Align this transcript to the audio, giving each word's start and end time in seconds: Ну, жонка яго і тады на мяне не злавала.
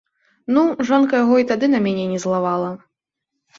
Ну, 0.55 0.63
жонка 0.87 1.19
яго 1.23 1.35
і 1.43 1.47
тады 1.53 1.71
на 1.75 1.83
мяне 1.85 2.09
не 2.17 2.25
злавала. 2.27 2.75